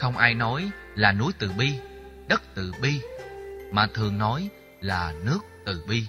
Không 0.00 0.16
ai 0.16 0.34
nói 0.34 0.70
là 0.94 1.12
núi 1.12 1.32
từ 1.38 1.50
bi, 1.52 1.72
đất 2.28 2.42
từ 2.54 2.72
bi, 2.82 3.00
mà 3.72 3.86
thường 3.94 4.18
nói 4.18 4.48
là 4.80 5.12
nước 5.24 5.38
từ 5.66 5.84
bi, 5.88 6.06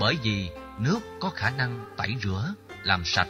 bởi 0.00 0.16
vì 0.22 0.50
nước 0.78 0.98
có 1.20 1.30
khả 1.30 1.50
năng 1.50 1.94
tẩy 1.96 2.14
rửa, 2.22 2.54
làm 2.82 3.04
sạch. 3.04 3.28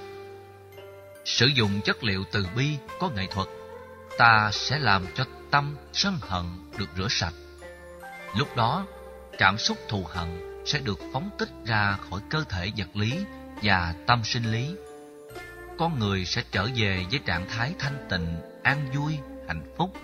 Sử 1.25 1.47
dụng 1.47 1.81
chất 1.85 2.05
liệu 2.05 2.25
từ 2.33 2.47
bi 2.57 2.79
có 3.01 3.09
nghệ 3.09 3.27
thuật, 3.27 3.49
ta 4.19 4.51
sẽ 4.53 4.79
làm 4.79 5.07
cho 5.15 5.25
tâm 5.51 5.77
sân 5.93 6.19
hận 6.23 6.45
được 6.79 6.89
rửa 6.97 7.09
sạch. 7.11 7.35
Lúc 8.37 8.57
đó, 8.57 8.87
cảm 9.39 9.59
xúc 9.59 9.79
thù 9.89 10.05
hận 10.11 10.63
sẽ 10.67 10.79
được 10.79 11.01
phóng 11.13 11.31
tích 11.39 11.51
ra 11.65 11.97
khỏi 12.11 12.21
cơ 12.31 12.45
thể 12.49 12.71
vật 12.77 12.97
lý 12.97 13.19
và 13.63 13.95
tâm 14.07 14.25
sinh 14.25 14.53
lý. 14.53 14.75
Con 15.79 15.99
người 15.99 16.25
sẽ 16.25 16.43
trở 16.51 16.69
về 16.77 17.05
với 17.11 17.21
trạng 17.27 17.49
thái 17.49 17.75
thanh 17.79 18.07
tịnh, 18.11 18.37
an 18.63 18.87
vui, 18.95 19.19
hạnh 19.49 19.75
phúc. 19.77 19.97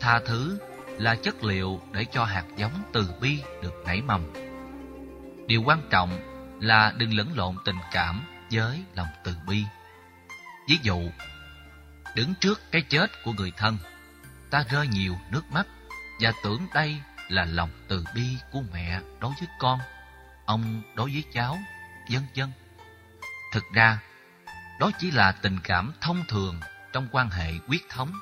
Tha 0.00 0.20
thứ 0.26 0.58
là 0.98 1.14
chất 1.14 1.44
liệu 1.44 1.80
để 1.92 2.04
cho 2.12 2.24
hạt 2.24 2.44
giống 2.56 2.82
từ 2.92 3.08
bi 3.20 3.38
được 3.62 3.74
nảy 3.86 4.02
mầm. 4.02 4.32
Điều 5.46 5.62
quan 5.62 5.82
trọng 5.90 6.18
là 6.60 6.92
đừng 6.96 7.16
lẫn 7.16 7.36
lộn 7.36 7.56
tình 7.64 7.78
cảm 7.92 8.24
với 8.50 8.82
lòng 8.94 9.08
từ 9.24 9.34
bi. 9.48 9.64
Ví 10.72 10.78
dụ, 10.82 11.10
đứng 12.14 12.34
trước 12.40 12.60
cái 12.70 12.82
chết 12.82 13.10
của 13.24 13.32
người 13.32 13.52
thân, 13.56 13.78
ta 14.50 14.64
rơi 14.70 14.88
nhiều 14.88 15.18
nước 15.30 15.52
mắt 15.52 15.66
và 16.20 16.32
tưởng 16.44 16.66
đây 16.74 16.96
là 17.28 17.44
lòng 17.44 17.70
từ 17.88 18.04
bi 18.14 18.36
của 18.50 18.62
mẹ 18.72 19.00
đối 19.20 19.32
với 19.40 19.48
con, 19.58 19.80
ông 20.46 20.82
đối 20.94 21.12
với 21.12 21.24
cháu, 21.32 21.58
vân 22.10 22.22
vân. 22.36 22.52
Thực 23.52 23.64
ra, 23.74 23.98
đó 24.80 24.90
chỉ 24.98 25.10
là 25.10 25.32
tình 25.32 25.58
cảm 25.64 25.92
thông 26.00 26.24
thường 26.28 26.60
trong 26.92 27.08
quan 27.12 27.30
hệ 27.30 27.52
quyết 27.68 27.88
thống. 27.88 28.12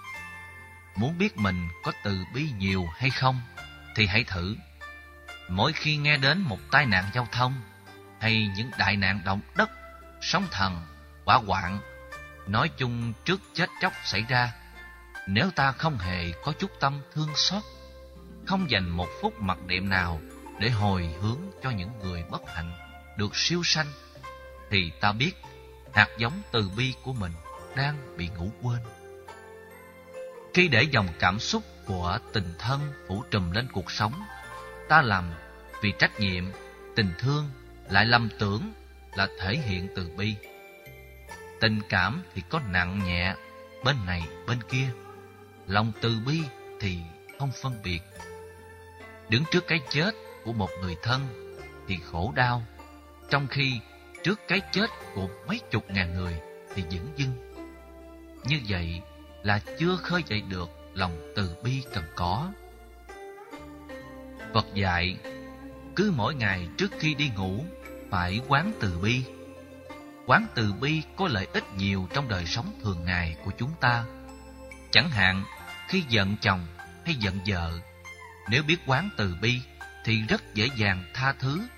Muốn 0.97 1.19
biết 1.19 1.37
mình 1.37 1.69
có 1.85 1.92
từ 2.04 2.25
bi 2.35 2.50
nhiều 2.59 2.87
hay 2.97 3.11
không 3.11 3.40
thì 3.97 4.07
hãy 4.07 4.25
thử. 4.25 4.57
Mỗi 5.49 5.73
khi 5.73 5.97
nghe 5.97 6.16
đến 6.16 6.40
một 6.40 6.59
tai 6.71 6.87
nạn 6.87 7.04
giao 7.14 7.28
thông 7.33 7.54
hay 8.21 8.50
những 8.57 8.71
đại 8.78 8.97
nạn 8.97 9.21
động 9.25 9.40
đất, 9.57 9.71
sóng 10.21 10.47
thần, 10.50 10.87
hỏa 11.25 11.37
hoạn, 11.37 11.80
nói 12.50 12.71
chung 12.76 13.12
trước 13.25 13.40
chết 13.54 13.71
chóc 13.80 13.92
xảy 14.04 14.25
ra, 14.28 14.52
nếu 15.28 15.50
ta 15.57 15.73
không 15.73 15.99
hề 15.99 16.33
có 16.45 16.52
chút 16.59 16.71
tâm 16.80 17.00
thương 17.14 17.28
xót 17.35 17.62
không 18.47 18.71
dành 18.71 18.88
một 18.88 19.09
phút 19.21 19.40
mặc 19.40 19.59
niệm 19.66 19.88
nào 19.88 20.21
để 20.59 20.71
hồi 20.71 21.14
hướng 21.21 21.38
cho 21.62 21.71
những 21.71 21.90
người 22.02 22.25
bất 22.30 22.42
hạnh 22.47 22.73
được 23.16 23.37
siêu 23.37 23.62
sanh, 23.64 23.87
thì 24.71 24.92
ta 25.00 25.12
biết 25.12 25.33
hạt 25.95 26.09
giống 26.19 26.42
từ 26.52 26.71
bi 26.76 26.95
của 27.04 27.12
mình 27.12 27.33
đang 27.76 28.16
bị 28.16 28.28
ngủ 28.28 28.50
quên. 28.62 28.80
Khi 30.54 30.69
để 30.69 30.83
dòng 30.83 31.09
cảm 31.19 31.38
xúc 31.38 31.62
của 31.87 32.19
tình 32.33 32.54
thân 32.59 32.80
phủ 33.09 33.25
trùm 33.30 33.50
lên 33.50 33.69
cuộc 33.73 33.90
sống, 33.90 34.12
ta 34.88 35.02
làm 35.02 35.25
vì 35.83 35.92
trách 35.99 36.21
nhiệm, 36.21 36.45
tình 36.97 37.12
thương 37.19 37.50
lại 37.90 38.04
lầm 38.04 38.28
tưởng 38.38 38.73
là 39.14 39.28
thể 39.40 39.57
hiện 39.57 39.88
từ 39.97 40.11
bi. 40.16 40.37
Tình 41.61 41.81
cảm 41.88 42.23
thì 42.35 42.43
có 42.49 42.61
nặng 42.73 43.00
nhẹ, 43.05 43.35
bên 43.85 43.97
này 44.07 44.23
bên 44.47 44.59
kia. 44.62 44.88
Lòng 45.67 45.93
từ 46.00 46.19
bi 46.26 46.40
thì 46.81 46.99
không 47.38 47.50
phân 47.62 47.83
biệt 47.83 48.00
Đứng 49.31 49.45
trước 49.50 49.67
cái 49.67 49.81
chết 49.90 50.14
của 50.45 50.52
một 50.52 50.69
người 50.81 50.97
thân 51.02 51.21
thì 51.88 51.99
khổ 52.05 52.33
đau, 52.37 52.62
trong 53.31 53.47
khi 53.47 53.81
trước 54.23 54.40
cái 54.49 54.61
chết 54.73 54.90
của 55.14 55.29
mấy 55.49 55.61
chục 55.71 55.90
ngàn 55.90 56.14
người 56.14 56.40
thì 56.75 56.85
dững 56.90 57.09
dưng. 57.17 57.55
Như 58.45 58.61
vậy 58.69 59.02
là 59.43 59.61
chưa 59.79 59.97
khơi 59.97 60.23
dậy 60.26 60.43
được 60.49 60.69
lòng 60.95 61.33
từ 61.37 61.57
bi 61.64 61.83
cần 61.95 62.05
có. 62.14 62.52
Phật 64.55 64.67
dạy, 64.75 65.17
cứ 65.97 66.12
mỗi 66.17 66.35
ngày 66.35 66.69
trước 66.79 66.90
khi 66.99 67.14
đi 67.14 67.31
ngủ 67.37 67.64
phải 68.11 68.40
quán 68.49 68.73
từ 68.81 68.99
bi. 69.02 69.25
Quán 70.31 70.47
từ 70.55 70.73
bi 70.73 71.03
có 71.17 71.29
lợi 71.29 71.47
ích 71.53 71.65
nhiều 71.77 72.09
trong 72.15 72.29
đời 72.29 72.47
sống 72.47 72.81
thường 72.85 73.05
ngày 73.05 73.37
của 73.45 73.51
chúng 73.59 73.71
ta. 73.81 74.05
Chẳng 74.91 75.11
hạn, 75.11 75.45
khi 75.89 76.05
giận 76.09 76.37
chồng 76.41 76.67
hay 77.05 77.15
giận 77.15 77.41
vợ 77.47 77.81
nếu 78.49 78.63
biết 78.63 78.77
quán 78.87 79.11
từ 79.17 79.37
bi 79.41 79.61
thì 80.05 80.23
rất 80.23 80.55
dễ 80.55 80.69
dàng 80.77 81.05
tha 81.15 81.33
thứ. 81.33 81.69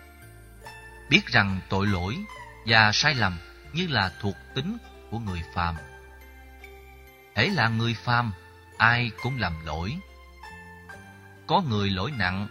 Biết 1.11 1.27
rằng 1.27 1.61
tội 1.69 1.87
lỗi 1.87 2.19
và 2.67 2.93
sai 2.93 3.15
lầm 3.15 3.39
như 3.73 3.87
là 3.87 4.13
thuộc 4.21 4.37
tính 4.55 4.77
của 5.11 5.19
người 5.19 5.43
phàm. 5.55 5.77
Hễ 7.37 7.49
là 7.49 7.69
người 7.69 7.95
phàm, 7.95 8.33
ai 8.79 9.11
cũng 9.23 9.39
làm 9.39 9.67
lỗi. 9.67 9.97
Có 11.47 11.63
người 11.69 11.91
lỗi 11.91 12.11
nặng, 12.11 12.49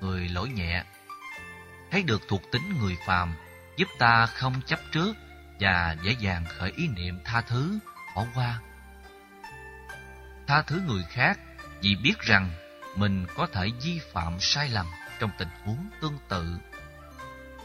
người 0.00 0.28
lỗi 0.28 0.48
nhẹ. 0.48 0.84
Thấy 1.90 2.02
được 2.02 2.22
thuộc 2.28 2.42
tính 2.52 2.74
người 2.80 2.96
phàm 3.06 3.34
giúp 3.76 3.88
ta 3.98 4.26
không 4.26 4.60
chấp 4.66 4.78
trước 4.92 5.16
và 5.62 5.96
dễ 6.02 6.16
dàng 6.18 6.44
khởi 6.58 6.72
ý 6.76 6.88
niệm 6.88 7.20
tha 7.24 7.40
thứ, 7.40 7.78
bỏ 8.16 8.26
qua. 8.34 8.60
Tha 10.46 10.62
thứ 10.62 10.82
người 10.86 11.04
khác 11.08 11.38
vì 11.82 11.96
biết 11.96 12.20
rằng 12.20 12.50
mình 12.96 13.26
có 13.34 13.46
thể 13.52 13.68
vi 13.82 14.00
phạm 14.12 14.40
sai 14.40 14.68
lầm 14.68 14.86
trong 15.18 15.30
tình 15.38 15.48
huống 15.64 15.86
tương 16.00 16.18
tự. 16.28 16.58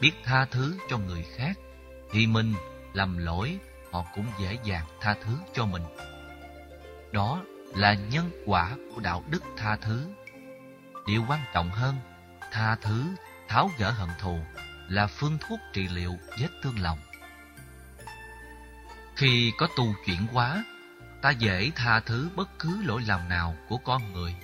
Biết 0.02 0.12
tha 0.24 0.46
thứ 0.46 0.78
cho 0.90 0.98
người 0.98 1.26
khác 1.36 1.58
thì 2.12 2.28
mình 2.28 2.54
làm 2.94 3.18
lỗi 3.18 3.60
họ 3.92 4.06
cũng 4.16 4.26
dễ 4.40 4.58
dàng 4.64 4.86
tha 5.02 5.16
thứ 5.24 5.38
cho 5.54 5.66
mình. 5.66 5.84
Đó 7.12 7.42
là 7.76 7.94
nhân 7.94 8.32
quả 8.46 8.76
của 8.96 9.02
đạo 9.02 9.24
đức 9.30 9.44
tha 9.58 9.76
thứ. 9.76 10.08
Điều 11.08 11.26
quan 11.28 11.42
trọng 11.54 11.70
hơn, 11.70 11.96
tha 12.52 12.76
thứ, 12.76 13.04
tháo 13.48 13.70
gỡ 13.78 13.92
hận 13.92 14.10
thù 14.20 14.40
là 14.88 15.08
phương 15.08 15.38
thuốc 15.42 15.60
trị 15.74 15.88
liệu 15.88 16.18
vết 16.40 16.50
thương 16.64 16.80
lòng. 16.80 17.00
Khi 19.18 19.54
có 19.58 19.68
tu 19.76 19.94
chuyển 20.06 20.28
hóa, 20.28 20.64
ta 21.22 21.30
dễ 21.30 21.72
tha 21.76 22.00
thứ 22.00 22.30
bất 22.36 22.60
cứ 22.60 22.82
lỗi 22.84 23.02
lầm 23.08 23.30
nào 23.30 23.56
của 23.68 23.78
con 23.78 24.14
người 24.14 24.36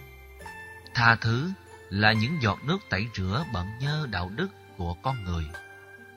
Tha 0.94 1.16
thứ 1.16 1.52
là 1.90 2.14
những 2.14 2.42
giọt 2.42 2.60
nước 2.64 2.78
tẩy 2.90 3.08
rửa 3.16 3.46
bận 3.54 3.68
nhơ 3.80 4.08
đạo 4.12 4.32
đức 4.36 4.48
của 4.78 4.94
con 4.94 5.24
người, 5.24 5.46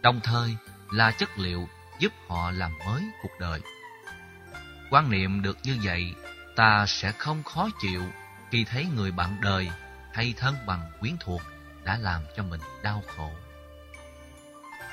đồng 0.02 0.20
thời 0.20 0.56
là 0.90 1.10
chất 1.10 1.38
liệu 1.38 1.68
giúp 1.98 2.12
họ 2.28 2.50
làm 2.50 2.72
mới 2.86 3.02
cuộc 3.22 3.40
đời. 3.40 3.60
Quan 4.90 5.10
niệm 5.10 5.42
được 5.42 5.58
như 5.62 5.78
vậy, 5.82 6.14
ta 6.56 6.84
sẽ 6.88 7.12
không 7.12 7.42
khó 7.42 7.68
chịu 7.80 8.02
khi 8.50 8.64
thấy 8.64 8.86
người 8.96 9.10
bạn 9.10 9.36
đời 9.40 9.70
hay 10.12 10.34
thân 10.36 10.54
bằng 10.66 10.90
quyến 11.00 11.16
thuộc 11.20 11.42
đã 11.84 11.98
làm 11.98 12.22
cho 12.36 12.42
mình 12.42 12.60
đau 12.82 13.02
khổ. 13.16 13.30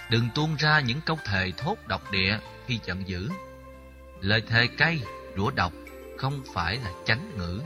Đừng 0.10 0.29
tuôn 0.36 0.55
ra 0.55 0.79
những 0.79 1.01
câu 1.01 1.17
thề 1.25 1.51
thốt 1.58 1.77
độc 1.88 2.12
địa 2.12 2.39
khi 2.67 2.79
giận 2.86 3.08
dữ. 3.08 3.29
Lời 4.24 4.42
thề 4.42 4.68
cay, 4.68 5.01
rủa 5.38 5.51
độc 5.51 5.74
không 6.18 6.44
phải 6.53 6.77
là 6.77 6.92
chánh 7.06 7.38
ngữ 7.38 7.62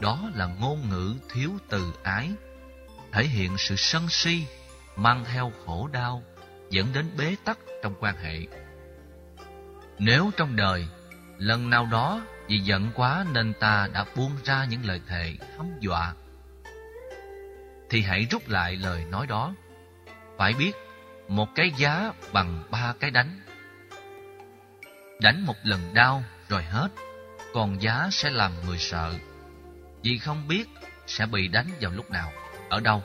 đó 0.00 0.30
là 0.34 0.46
ngôn 0.46 0.88
ngữ 0.90 1.14
thiếu 1.32 1.50
từ 1.68 1.94
ái, 2.02 2.30
thể 3.12 3.24
hiện 3.24 3.58
sự 3.58 3.76
sân 3.76 4.08
si, 4.08 4.46
mang 4.96 5.24
theo 5.24 5.52
khổ 5.66 5.88
đau, 5.92 6.22
dẫn 6.70 6.86
đến 6.94 7.06
bế 7.18 7.36
tắc 7.44 7.58
trong 7.82 7.94
quan 8.00 8.16
hệ. 8.16 8.40
Nếu 9.98 10.30
trong 10.36 10.56
đời, 10.56 10.86
lần 11.38 11.70
nào 11.70 11.88
đó 11.92 12.20
vì 12.48 12.58
giận 12.58 12.90
quá 12.94 13.24
nên 13.32 13.52
ta 13.60 13.88
đã 13.92 14.04
buông 14.16 14.32
ra 14.44 14.64
những 14.64 14.84
lời 14.84 15.00
thề 15.08 15.34
hăm 15.56 15.66
dọa, 15.80 16.14
thì 17.90 18.02
hãy 18.02 18.26
rút 18.30 18.48
lại 18.48 18.76
lời 18.76 19.04
nói 19.10 19.26
đó. 19.26 19.54
Phải 20.38 20.52
biết, 20.52 20.72
một 21.28 21.48
cái 21.54 21.70
giá 21.76 22.12
bằng 22.32 22.64
ba 22.70 22.94
cái 23.00 23.10
đánh. 23.10 23.40
Đánh 25.20 25.46
một 25.46 25.56
lần 25.62 25.94
đau 25.94 26.24
rồi 26.48 26.62
hết, 26.62 26.88
còn 27.54 27.82
giá 27.82 28.08
sẽ 28.12 28.30
làm 28.30 28.52
người 28.66 28.78
sợ 28.78 29.14
vì 30.02 30.18
không 30.18 30.48
biết 30.48 30.64
sẽ 31.06 31.26
bị 31.26 31.48
đánh 31.48 31.66
vào 31.80 31.92
lúc 31.92 32.10
nào, 32.10 32.32
ở 32.68 32.80
đâu. 32.80 33.02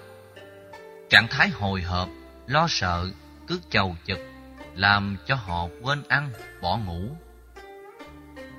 Trạng 1.09 1.27
thái 1.27 1.49
hồi 1.49 1.81
hộp, 1.81 2.09
lo 2.47 2.65
sợ, 2.69 3.09
cứ 3.47 3.59
chầu 3.69 3.95
chực, 4.05 4.19
làm 4.75 5.17
cho 5.25 5.35
họ 5.35 5.67
quên 5.81 6.03
ăn, 6.07 6.31
bỏ 6.61 6.77
ngủ. 6.77 7.17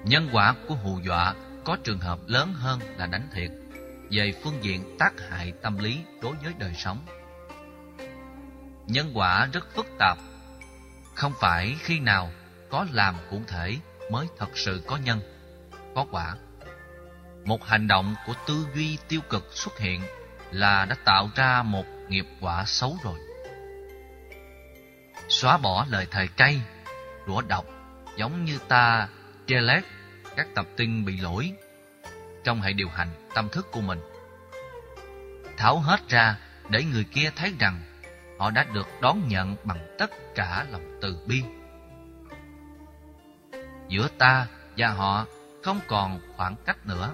Nhân 0.04 0.28
quả 0.32 0.54
của 0.68 0.74
hù 0.74 0.98
dọa 1.00 1.34
có 1.64 1.76
trường 1.84 1.98
hợp 1.98 2.18
lớn 2.26 2.54
hơn 2.54 2.80
là 2.96 3.06
đánh 3.06 3.28
thiệt, 3.34 3.50
về 4.10 4.32
phương 4.44 4.64
diện 4.64 4.96
tác 4.98 5.12
hại 5.30 5.52
tâm 5.62 5.78
lý 5.78 6.00
đối 6.22 6.36
với 6.36 6.52
đời 6.58 6.74
sống. 6.74 7.06
Nhân 8.86 9.10
quả 9.14 9.48
rất 9.52 9.74
phức 9.74 9.86
tạp, 9.98 10.18
không 11.14 11.32
phải 11.40 11.76
khi 11.80 12.00
nào 12.00 12.30
có 12.72 12.86
làm 12.92 13.14
cụ 13.30 13.42
thể 13.48 13.76
mới 14.10 14.26
thật 14.38 14.50
sự 14.54 14.82
có 14.86 14.96
nhân, 14.96 15.20
có 15.94 16.06
quả 16.10 16.34
một 17.44 17.64
hành 17.64 17.88
động 17.88 18.14
của 18.26 18.34
tư 18.46 18.66
duy 18.74 18.98
tiêu 19.08 19.20
cực 19.30 19.48
xuất 19.50 19.78
hiện 19.78 20.02
là 20.50 20.84
đã 20.84 20.96
tạo 21.04 21.30
ra 21.34 21.62
một 21.62 21.84
nghiệp 22.08 22.26
quả 22.40 22.64
xấu 22.64 22.96
rồi. 23.02 23.18
Xóa 25.28 25.56
bỏ 25.56 25.86
lời 25.90 26.06
thầy 26.10 26.28
cay, 26.28 26.60
rủa 27.26 27.40
độc, 27.40 27.66
giống 28.16 28.44
như 28.44 28.58
ta 28.68 29.08
delete 29.48 29.88
các 30.36 30.46
tập 30.54 30.66
tin 30.76 31.04
bị 31.04 31.16
lỗi 31.16 31.52
trong 32.44 32.60
hệ 32.60 32.72
điều 32.72 32.88
hành 32.88 33.08
tâm 33.34 33.48
thức 33.48 33.66
của 33.72 33.80
mình. 33.80 34.00
Tháo 35.56 35.78
hết 35.78 36.08
ra 36.08 36.36
để 36.68 36.84
người 36.84 37.04
kia 37.04 37.30
thấy 37.36 37.52
rằng 37.58 37.82
họ 38.38 38.50
đã 38.50 38.66
được 38.74 38.88
đón 39.00 39.28
nhận 39.28 39.56
bằng 39.64 39.96
tất 39.98 40.10
cả 40.34 40.66
lòng 40.70 40.98
từ 41.02 41.18
bi. 41.26 41.42
Giữa 43.92 44.08
ta 44.18 44.46
và 44.76 44.88
họ 44.88 45.26
không 45.62 45.80
còn 45.88 46.20
khoảng 46.36 46.56
cách 46.66 46.86
nữa. 46.86 47.12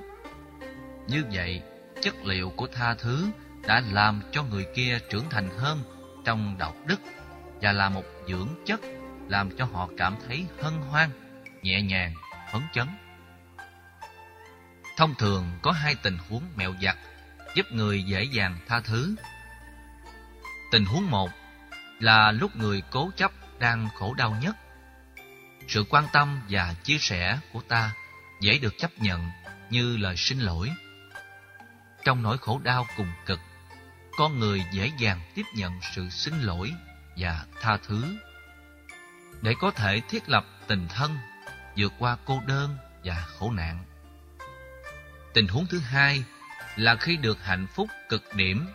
Như 1.07 1.25
vậy, 1.33 1.63
chất 2.03 2.15
liệu 2.25 2.51
của 2.51 2.67
tha 2.67 2.95
thứ 2.95 3.27
đã 3.67 3.83
làm 3.93 4.23
cho 4.33 4.43
người 4.43 4.67
kia 4.75 4.99
trưởng 5.11 5.25
thành 5.31 5.49
hơn 5.59 5.83
trong 6.25 6.59
đạo 6.59 6.75
đức 6.87 7.01
và 7.61 7.73
là 7.73 7.89
một 7.89 8.05
dưỡng 8.29 8.49
chất 8.67 8.81
làm 9.29 9.57
cho 9.57 9.65
họ 9.65 9.89
cảm 9.97 10.17
thấy 10.27 10.47
hân 10.63 10.75
hoan, 10.75 11.11
nhẹ 11.63 11.83
nhàng, 11.83 12.15
phấn 12.53 12.63
chấn. 12.73 12.87
Thông 14.97 15.15
thường 15.15 15.51
có 15.63 15.73
hai 15.73 15.95
tình 15.95 16.19
huống 16.29 16.43
mẹo 16.57 16.75
giặt 16.83 16.97
giúp 17.55 17.67
người 17.73 18.03
dễ 18.03 18.23
dàng 18.23 18.59
tha 18.69 18.81
thứ. 18.81 19.15
Tình 20.73 20.85
huống 20.85 21.11
một 21.11 21.31
là 22.01 22.33
lúc 22.33 22.57
người 22.57 22.83
cố 22.91 23.11
chấp 23.17 23.33
đang 23.59 23.89
khổ 23.99 24.15
đau 24.15 24.37
nhất. 24.43 24.57
Sự 25.69 25.85
quan 25.89 26.05
tâm 26.13 26.41
và 26.49 26.75
chia 26.85 26.99
sẻ 26.99 27.39
của 27.53 27.61
ta 27.69 27.95
dễ 28.41 28.59
được 28.59 28.79
chấp 28.79 28.99
nhận 28.99 29.31
như 29.71 29.97
lời 29.97 30.17
xin 30.17 30.39
lỗi. 30.39 30.71
Trong 32.05 32.23
nỗi 32.23 32.39
khổ 32.39 32.61
đau 32.65 32.87
cùng 32.97 33.13
cực, 33.27 33.41
con 34.17 34.39
người 34.39 34.65
dễ 34.73 34.91
dàng 34.99 35.21
tiếp 35.35 35.43
nhận 35.55 35.73
sự 35.95 36.09
xin 36.09 36.41
lỗi 36.41 36.73
và 37.17 37.45
tha 37.61 37.77
thứ. 37.77 38.17
Để 39.43 39.55
có 39.61 39.71
thể 39.71 40.01
thiết 40.09 40.29
lập 40.29 40.47
tình 40.67 40.89
thân, 40.89 41.19
vượt 41.77 41.93
qua 41.99 42.17
cô 42.25 42.41
đơn 42.47 42.77
và 43.05 43.25
khổ 43.39 43.51
nạn. 43.51 43.85
Tình 45.35 45.49
huống 45.49 45.67
thứ 45.67 45.79
hai 45.79 46.25
là 46.77 46.97
khi 46.97 47.17
được 47.17 47.45
hạnh 47.45 47.67
phúc 47.75 47.89
cực 48.09 48.35
điểm, 48.35 48.67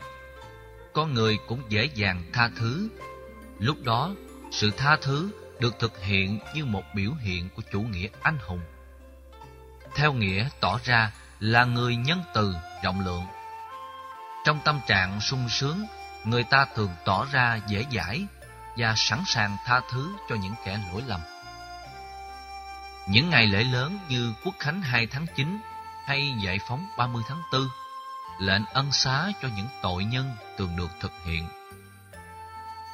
con 0.93 1.13
người 1.13 1.37
cũng 1.47 1.63
dễ 1.69 1.85
dàng 1.85 2.23
tha 2.33 2.49
thứ. 2.55 2.89
Lúc 3.59 3.83
đó, 3.83 4.15
sự 4.51 4.71
tha 4.77 4.97
thứ 5.01 5.31
được 5.63 5.79
thực 5.79 6.03
hiện 6.03 6.39
như 6.53 6.65
một 6.65 6.83
biểu 6.93 7.11
hiện 7.13 7.49
của 7.49 7.61
chủ 7.71 7.81
nghĩa 7.81 8.07
anh 8.21 8.37
hùng. 8.47 8.61
Theo 9.95 10.13
nghĩa 10.13 10.49
tỏ 10.59 10.79
ra 10.83 11.11
là 11.39 11.65
người 11.65 11.95
nhân 11.95 12.23
từ, 12.33 12.55
rộng 12.83 13.05
lượng. 13.05 13.25
Trong 14.45 14.59
tâm 14.65 14.79
trạng 14.87 15.21
sung 15.21 15.49
sướng, 15.49 15.85
người 16.23 16.43
ta 16.43 16.65
thường 16.75 16.89
tỏ 17.05 17.25
ra 17.31 17.59
dễ 17.67 17.85
dãi 17.91 18.25
và 18.77 18.93
sẵn 18.97 19.23
sàng 19.25 19.57
tha 19.65 19.81
thứ 19.91 20.13
cho 20.29 20.35
những 20.35 20.53
kẻ 20.65 20.79
lỗi 20.91 21.03
lầm. 21.07 21.21
Những 23.07 23.29
ngày 23.29 23.47
lễ 23.47 23.63
lớn 23.63 23.99
như 24.09 24.33
Quốc 24.43 24.55
khánh 24.59 24.81
2 24.81 25.07
tháng 25.07 25.25
9 25.35 25.59
hay 26.05 26.33
Giải 26.43 26.59
phóng 26.67 26.85
30 26.97 27.23
tháng 27.27 27.41
4, 27.51 27.67
lệnh 28.39 28.65
ân 28.65 28.91
xá 28.91 29.31
cho 29.41 29.47
những 29.55 29.67
tội 29.81 30.05
nhân 30.05 30.35
thường 30.57 30.75
được 30.75 30.89
thực 30.99 31.11
hiện. 31.25 31.62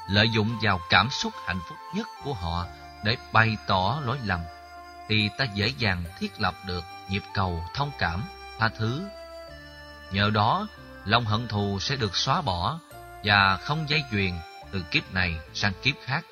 Lợi 0.09 0.29
dụng 0.29 0.59
vào 0.61 0.79
cảm 0.89 1.09
xúc 1.09 1.33
hạnh 1.45 1.59
phúc 1.69 1.77
nhất 1.93 2.07
của 2.23 2.33
họ 2.33 2.65
để 3.03 3.17
bày 3.31 3.57
tỏ 3.67 4.01
lỗi 4.05 4.17
lầm, 4.25 4.39
thì 5.07 5.29
ta 5.37 5.45
dễ 5.53 5.67
dàng 5.67 6.03
thiết 6.19 6.41
lập 6.41 6.55
được 6.65 6.83
nhịp 7.09 7.23
cầu 7.33 7.63
thông 7.73 7.91
cảm, 7.99 8.23
tha 8.59 8.69
thứ. 8.69 9.01
Nhờ 10.11 10.29
đó, 10.29 10.67
lòng 11.05 11.25
hận 11.25 11.47
thù 11.47 11.79
sẽ 11.79 11.95
được 11.95 12.15
xóa 12.15 12.41
bỏ 12.41 12.79
và 13.23 13.57
không 13.57 13.89
dây 13.89 14.03
chuyền 14.11 14.33
từ 14.71 14.81
kiếp 14.91 15.13
này 15.13 15.35
sang 15.53 15.73
kiếp 15.83 15.95
khác. 16.05 16.25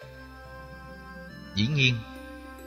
Dĩ 1.55 1.67
nhiên, 1.67 1.99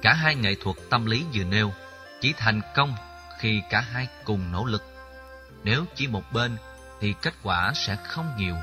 cả 0.03 0.13
hai 0.13 0.35
nghệ 0.35 0.55
thuật 0.63 0.77
tâm 0.91 1.07
lý 1.07 1.25
vừa 1.35 1.45
nêu 1.45 1.73
chỉ 2.21 2.33
thành 2.37 2.61
công 2.75 2.97
khi 3.39 3.63
cả 3.71 3.81
hai 3.81 4.09
cùng 4.25 4.53
nỗ 4.53 4.65
lực. 4.65 4.83
Nếu 5.65 5.85
chỉ 5.95 6.07
một 6.07 6.33
bên 6.33 6.57
thì 7.01 7.15
kết 7.23 7.35
quả 7.43 7.73
sẽ 7.75 7.97
không 7.97 8.37
nhiều 8.37 8.57